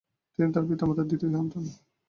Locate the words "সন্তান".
1.35-1.63